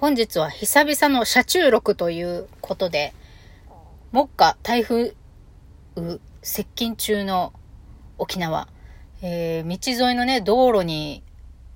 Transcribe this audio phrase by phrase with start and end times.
[0.00, 3.12] 本日は久々の車中録ということで、
[4.12, 5.14] 目下台風
[6.40, 7.52] 接近中の
[8.16, 8.66] 沖縄、
[9.20, 9.68] えー、
[9.98, 11.22] 道沿いのね、道路に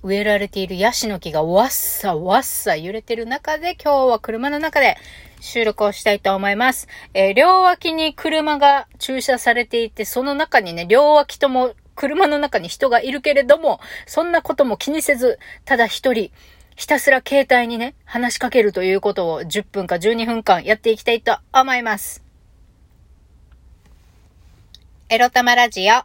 [0.01, 4.97] 植えられているヤシの木がわっさわっさ揺れてる中で今日は車の中で
[5.39, 6.87] 収録をしたいと思います。
[7.13, 16.31] えー、両脇に車が駐車されていて、その中にね、両脇とも車の中に人がいるけれども、そんなことも気にせず、ただ一人、
[16.75, 22.21] ひたすら携帯にね、話しかけるということを10分か12分間やっていきたいと思います。
[25.07, 26.03] エロ玉ラジオ。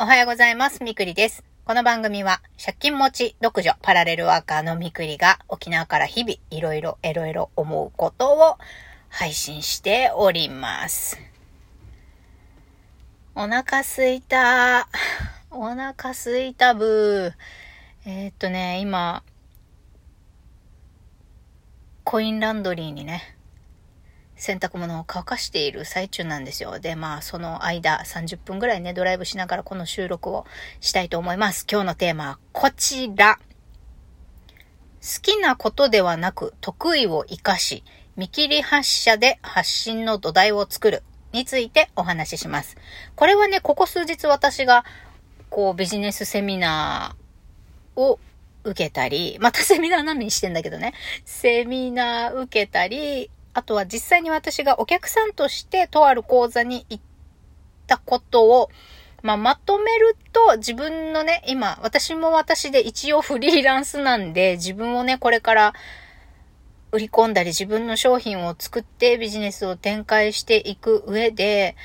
[0.00, 0.84] おはようございます。
[0.84, 1.42] みくりです。
[1.64, 8.58] この番組は、借金持ち、独女、パラレルワーカーのみくりが、沖縄から日々、いろいろ、エロエロ思うことを
[9.08, 11.18] 配信しております。
[13.34, 14.86] お腹すいた。
[15.50, 17.32] お腹すいたブー。
[18.06, 19.24] えー、っとね、今、
[22.04, 23.36] コインランドリーにね、
[24.36, 26.80] 洗濯物を乾かしている最中なんですよ。
[26.80, 30.44] で、まあ、その間、30分ぐらいね、ドライブしながらこの収録を
[30.80, 31.64] したいと思います。
[31.70, 33.38] 今日のテーマはこちら。
[35.00, 37.84] 好きなことではなく、得意を活かし、
[38.16, 42.76] 見切り発車で発信の土台を作るについてお話しします。
[43.14, 44.84] これはね、ここ数日私が、
[45.50, 48.18] こう、ビジネスセミナーを
[48.64, 57.02] 受けたり、また セミナー並みにしてんだけどね、セミナー受けたり、あとは実際に私がお客さんとしてとある講座に行っ
[57.86, 58.70] たことを、
[59.22, 65.74] まあ、まとめると自分のね、今、私も私で一応フリーランスなんで、自分をね、これから
[66.92, 71.76] 売り込んだり自分の商品を作ってビジネスを展開していく上で、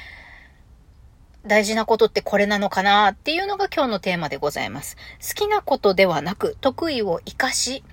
[1.45, 4.97] 大事なことってこれなのかなっていうのが今日のテーマでございます。
[5.21, 7.83] 好きなことではなく、得意を活かし、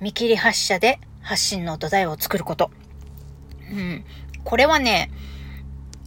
[0.00, 2.70] 見切り発車で発信の土台を作ること。
[3.70, 4.04] うん。
[4.44, 5.10] これはね、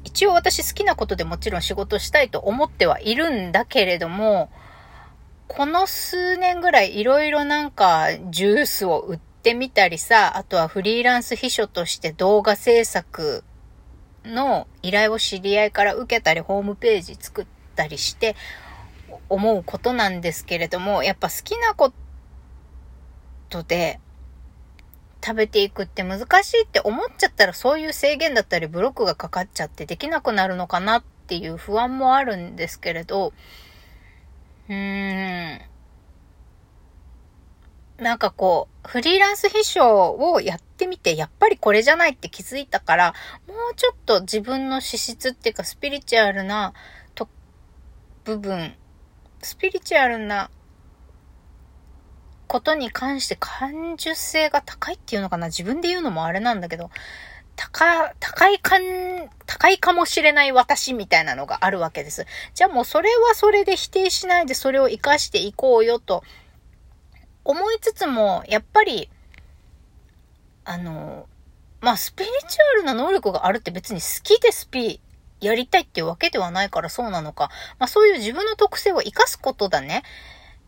[0.04, 4.50] 一応私好きなことでもちろん仕事したいと思ってはいるんだけれども、
[5.48, 13.44] この数年ぐらいいろいろなんかジュースを売ってみたりさ、あとはフリーランス秘書として動画制作
[14.26, 18.36] の依頼を知り合いから受けたり、ホームページ作ったりして
[19.30, 21.94] 思うことなんですけれども、やっぱ好きなこ
[23.50, 24.00] とで
[25.24, 33.34] 食べていくって難しいって思っちゃったらそういう制限だったりブロックがかかっちゃってできなくなるのかなっていう不安もあるんですけれど、
[34.70, 35.62] うーん。
[37.98, 43.14] なんかこう、フリーランス秘書をやってみて、やっぱりこれじゃないって気づいたから、
[43.48, 46.74] もうちょっと自分の資質っていうか、スピリチュアルな
[47.14, 47.28] と
[48.24, 48.74] 部分、
[49.42, 50.50] スピリチュアルな
[52.48, 56.90] ことに関して感受性が高いっていうのかな自分で言うのもあれなんだけど、
[57.56, 62.26] 高、高いかん、高いかもしれない私みたいなのがあるわけです。
[62.56, 66.24] じゃあもうそれはそれで否定しないでそれを活かしていこうよと
[67.44, 69.10] 思いつつも、やっぱり、
[70.66, 71.28] あの、
[71.82, 75.00] まあ、スピリチュアルな能力があるって別に好きでスピ
[75.40, 77.50] やりたいっていうわけではないからそうなのか。
[77.80, 80.04] まあ、そういう自分の特性を活かすことだね。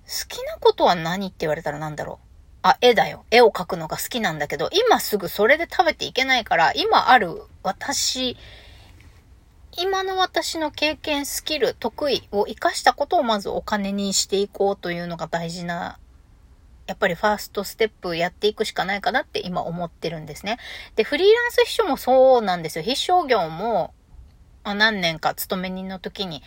[0.05, 2.27] 好きなことは何って言われたらなんだろう。
[2.63, 3.25] あ、絵だよ。
[3.31, 8.37] 絵を描くのが好きなんだけど、今すぐそれで食べていけないから、今ある私、
[9.77, 15.97] 今の私の経験、スキル、得意を活かしたことをまずお金にしていこうというのが大事な
[16.91, 20.57] やっぱりファーストステップやっていくしかないかなって今思ってるんですね。
[20.97, 22.83] で、フリーランス秘書もそうなんですよ。
[22.83, 23.93] 必勝業も、
[24.65, 26.43] 何年か勤め人の時に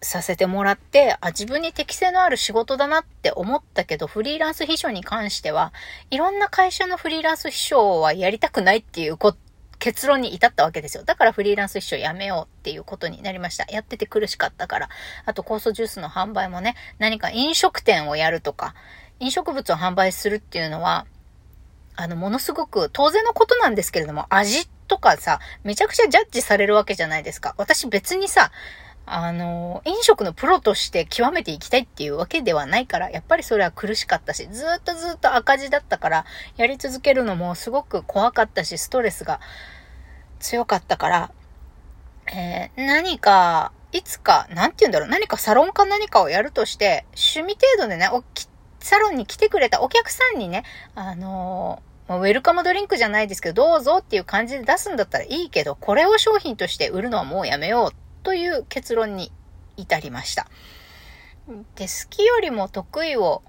[0.00, 5.74] させてもらって、あ、自分に適性のある仕事だなって思ったけど、フリーランス秘書に関しては、
[6.10, 9.36] いろんな会社のフリーランス秘書はやりたくないっていうこ
[9.78, 11.04] 結論に至ったわけですよ。
[11.04, 13.66] だからフリーランス秘書やめようっていうことになりました。
[13.70, 14.88] やってて苦しかったから。
[15.24, 18.74] あと酵素ジュースの販売もね、何か飲食店をやるとか、
[19.20, 21.06] 飲食物を販売するっていうのは、
[21.96, 27.54] あの、ものすごく当然のことなんですけれども、味とかさ、めちゃくちゃジャッジされるわけじゃないですか。
[27.56, 28.50] 私別にさ、
[29.08, 36.24] あの、飲食のプロとして極めていきたいっていうわけではないから、やっぱりそれは苦しかったし、ずっとずっと赤字だったから、
[36.56, 39.40] やり続けるのもすごく怖かったし、ストレスが
[40.40, 41.30] 強かったから、
[42.34, 48.10] えー、何か、いつか、なんて言うんだろう、何かサロンか何かをやるとして、趣味程度でね、
[48.86, 50.62] サロンに来てくれたお客さんにね、
[50.94, 59.32] あのー、ウェルカムドリンクじゃないですけど、どうぞっていう感じで出すんだったらいいけど、これを商品として売るのはもうやめようという結論に
[59.76, 60.46] 至りました。
[61.74, 63.42] で、好きよりも得意を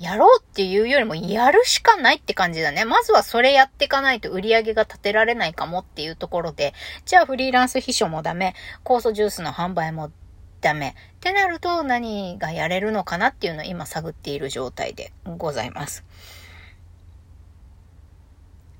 [0.00, 2.84] やろうっていうよりもやるしかないって感じだね。
[2.84, 6.74] まずはそれやっていかないと売り上げが立てられないかもっていうところで、
[7.04, 8.54] じゃあフリーランス秘書もダメ、
[8.84, 10.10] 酵素ジュースの販売も
[10.60, 10.90] ダメ。
[10.90, 16.04] ってなると何がやれるのかなっていうのを今探っている状態でございます。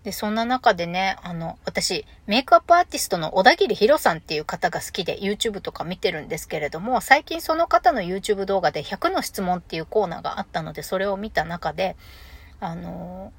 [0.07, 11.97] で、そんな中でね、あの、私、メイクアップアーティストの小田切ヒロさんっていう方が好きで YouTube とか見てるんですけれども、最近その方の YouTube 動画で100の質問っていうコーナーがあったので、それを見た中で、
[12.61, 13.33] あの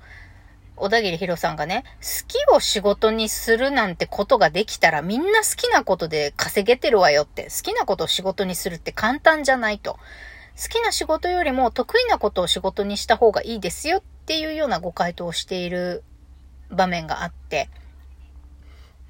[0.78, 10.00] 小田切ヒロさんがね、好きを仕事にするなんてことができたらみんな好きなことで稼げてるわよって、好きなことを仕事にするって簡単じゃないと。
[10.60, 16.04] 好きな仕事よりも得意なことを仕事にした方がいいですよっていうようなご回答をしている
[16.70, 17.70] 場面があって、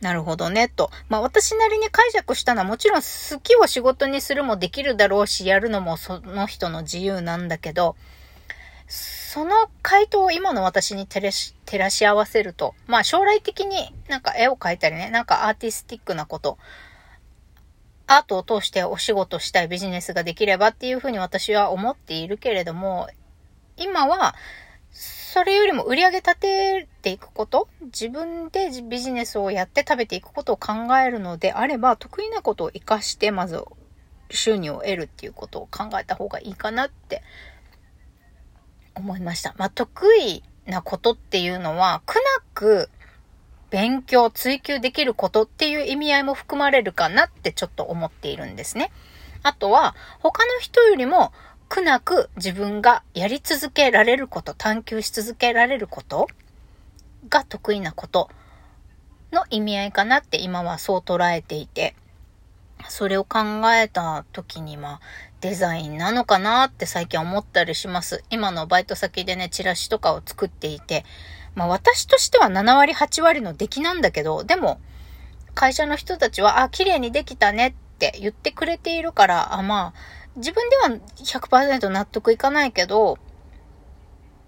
[0.01, 0.91] なるほどね、と。
[1.09, 7.95] まあ私なりに解釈したのはもちろん好きを仕事にするもできるだろうし、やるのもその人の自由なんだけど、
[8.87, 16.57] その回答を今の私に照らし、照らし合わせると、まあ将来的になんか絵を描いたりね、なんかアーティスティックなこと、
[18.07, 23.09] アートを通してお仕事したいビジネスができればっていうふうに私は思っているけれども、
[23.75, 24.33] 今は
[24.91, 33.61] それよりも売り上げ立てていくこと、自分でビジネスをやって食べていくことを考えるのであれば、得意なことを活かして、まず
[34.31, 37.21] 収入を得るっていうことを考えた方がいいかなって
[38.97, 39.53] 思いました。
[39.57, 42.21] まあ、得意なことっていうのは、苦な
[42.53, 42.89] く
[43.69, 48.91] 勉強、追求できることっていう意味合いも含まれるかなってちょっと思っているんですね。
[49.43, 51.31] あとは、他の人よりも
[51.69, 56.27] 苦なく自分がやり続けられること、探求し続けられること
[57.29, 58.29] が得意なこと
[59.31, 61.95] の意味合いかなって今はそう捉えていて、
[62.89, 63.39] それを考
[63.73, 64.99] えた時にまあ
[65.41, 68.23] デザインなのかなって最近思ったりします。
[68.31, 71.05] 今のバイト先でね、チラシとかを作っていて、
[71.53, 74.79] まあ私としては7割8割の出来なんだけど、でも
[75.53, 83.17] 会社の人たちは、あ、綺麗にできたねって言ってくれているから、あ、まあ自分では100%納得いかないけど、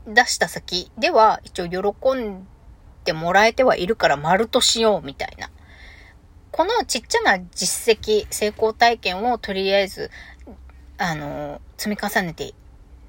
[0.08, 2.48] 出した先では一応喜ん
[3.06, 5.52] でもらえてはいるから丸としようみたいな。
[6.52, 10.10] このちっちゃな実績、成功体験をとりあえず、
[11.00, 12.54] あの、積み重ねて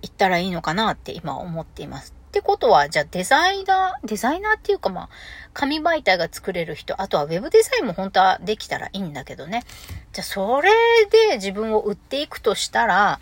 [0.03, 2.15] いったらいいのかなって今思っています。
[2.29, 5.09] ってことは、じゃあデザイナー、デザイナーっていうかまあ、
[5.53, 9.65] 紙媒体が作れる人、あとはウェブデザインも本当はできたらいいんだけどね。
[10.13, 10.71] じゃあそれ
[11.29, 13.19] で自分を売っていくとしたら、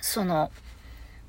[0.00, 0.52] その、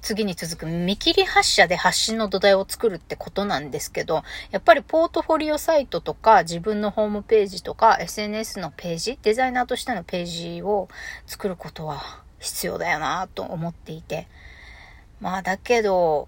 [0.04, 4.22] 次に続く見切り発車で発信の土台を作るってことなんですけど、
[4.52, 10.90] やっぱりポートフォリオサイトとか自分のホームページとか SNS のページ、デザイナーとしてのページを
[11.26, 14.28] 作ることは必要だよなと思っていて。
[15.20, 16.28] まあだけど、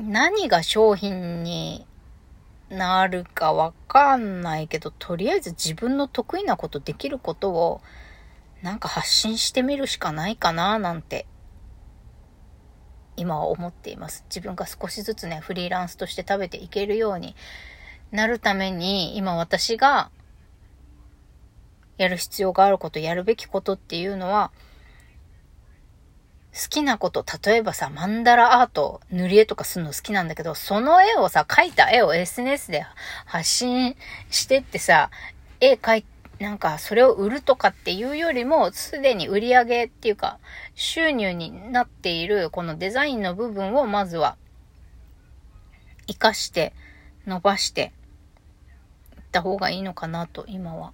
[0.00, 1.86] 何が商品に
[2.70, 7.82] なるかわかんないけど、とりあえず自分の得意なこと、できることを、
[8.62, 11.26] なんか発信してみるしかないかな、なんて、
[13.16, 14.24] 今は思っています。
[14.30, 17.36] 自分が少しずつね、フリーランスとして食べていけるように
[18.10, 20.10] なるために、今私が、
[21.98, 24.50] やる必要があること、やるべきことっていうのは、
[26.52, 32.84] 好きなこと、例えばさ、マンダラアート、塗り絵とかするの好きなんだけど、その絵をさ、描いた絵を SNS で
[33.24, 33.96] 発信
[34.30, 35.10] してってさ、
[35.60, 36.04] 絵描い、
[36.40, 40.38] なんかそれを売るとかっていうよりも、すでに売り上げっていうか、
[40.74, 44.36] 収入になっているこのデザインの部分をまずは、
[46.06, 46.74] 活かして、
[47.26, 47.92] 伸ばして、
[49.16, 50.92] いった方がいいのかなと、今は。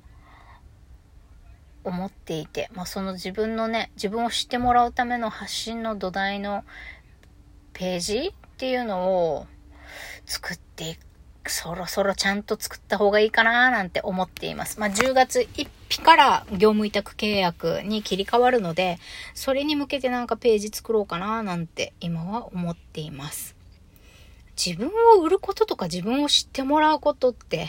[1.88, 6.64] 思っていて、まあ、その自分のね、自分を知ってもらうための発信の土台の
[7.72, 9.46] ページっていうのを
[10.26, 11.08] 作っていく。
[11.50, 14.78] そろそろちゃんと作った方がいいかななんて思っています。
[14.78, 18.98] まあ、10月1日から業務委託契約に切り替わるので、
[19.32, 23.56] それに向けてなんかページ作ろうかななんて今は思っています。
[24.62, 27.68] 自分を売ることとか自分を知ってもらうことって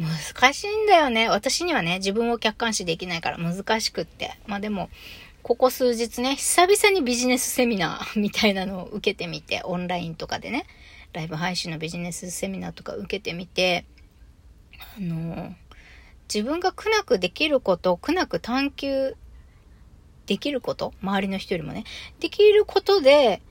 [0.00, 1.28] 難しいんだよね。
[1.28, 4.38] 私にはね、自分を客観視できないから難しくって。
[4.46, 4.88] まあでも、
[5.42, 10.66] ここ数日ね、久々にビジネスセミナー みたいなのを受けてみて、オンラインとかでね、
[11.12, 13.84] ライブ配信のビジネスセミナーとか受けてみて、
[14.96, 15.54] あの、
[16.32, 19.16] 自分が苦なくできること、苦なく探求
[20.26, 21.84] できること、周りの人よりもね、
[22.20, 23.42] できることで、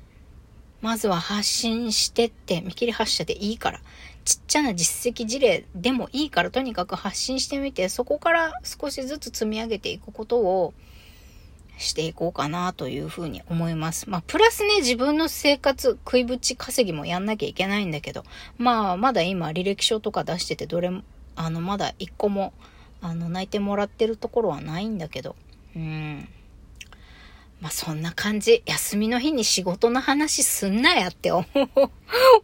[0.82, 3.82] まずは発信してって、見切り発車でいいから。
[4.30, 10.76] ちっちゃな実績事例でもいいからとにかく発信してみて、そこから少しずつ積み上げていくことを
[11.80, 14.08] していこうかなというふうに思います。
[14.08, 18.24] まあ、プラスね、自分の生活、食いぶち稼ぎもやんなきゃいけないんだけど、
[18.60, 21.02] まあ、まだ今履歴書とか出してて、どれも、
[21.36, 22.54] あの、まだ一個も、
[23.02, 25.36] あの、泣いてもらってるところはないんだけど、
[25.76, 26.30] うん。
[27.62, 28.64] まあ、そんな感じ。
[28.66, 31.30] 休みの日に仕事の話すんなやって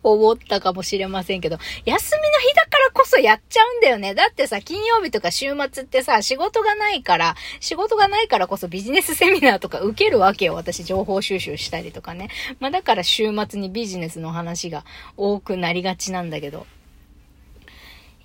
[0.03, 4.13] 思ったかもしれませんけど、休みの日だからこそやっちゃうんだよね。
[4.13, 10.53] だってさ、金曜日とか週末ってさ、仕事がないから、仕事がないからこそビジネスセミナーとか受けるわけよ。
[10.53, 12.27] 私情報収集したりとかね。
[12.59, 14.83] まあ、だから週末にビジネスの話が
[15.15, 16.67] 多くなりがちなんだけど。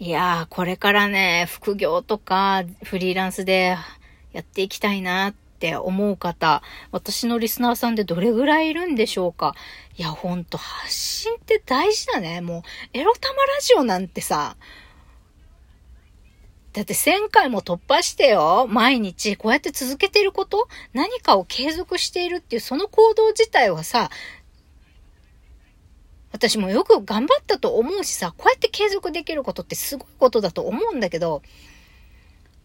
[0.00, 3.76] いやー、これからね、副業とかフリーランスで
[4.32, 9.54] やっていきたいなってって思う方、私のリスナーさんでどれぐらいいるんでしょうか？
[9.98, 12.40] いや、ほんと、発信って大事だね。
[12.40, 12.62] もう、
[12.94, 14.56] エロ玉ラジオなんてさ、
[16.72, 18.68] だって1000回も突破してよ。
[18.70, 20.66] 毎日こうやって続けてること？
[20.94, 24.08] 何かを継続しているっていうその行動自体はさ、
[26.32, 31.42] 私もよく頑張ったと思うしさ、こうやって継続できることってすごいことだと思うんだけど、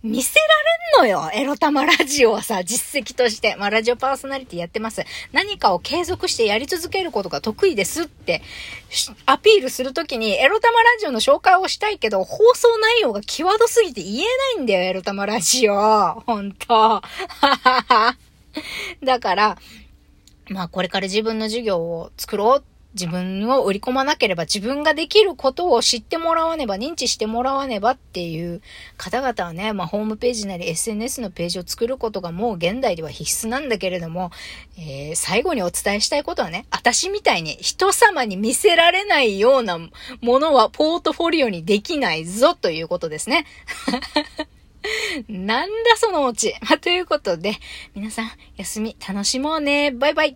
[0.06, 3.56] 見せられんのよエロ玉ラジオはさ、実績として。
[3.56, 5.04] まあ、ラジオパーソナリティやってます。
[5.34, 8.44] 何かを継続してやり続けることが得意ですって、
[9.26, 14.18] アピールするときに、エロ玉ラジオの紹介をしたいけど、放送内容が際どすぎて言え
[14.56, 15.74] ないんだよ、エロ玉ラジオ。
[15.74, 16.74] ほんと。
[16.74, 17.02] は
[17.40, 18.18] はは
[19.04, 19.58] だから、
[20.50, 22.64] まあこれから自分の授業を作ろう
[22.96, 28.62] 自分を売り込まなければ自分ができることを知ってもらわねば、認知してもらわねばっていう
[28.98, 34.32] 方々はね、まあホームページなり SNS のページを作ることがもう現代では必須なんだけれども、
[34.78, 39.78] えー、最後にお伝えしたいことはね、私みたいに人様に見せられないような
[40.22, 43.46] ものはポートフォリオにできないぞということですね。
[45.28, 46.54] なんだそのオチ。
[46.62, 47.54] まあ、ということで、
[47.96, 49.92] 皆さん、休み楽しもうね。
[49.92, 50.34] バイバイ。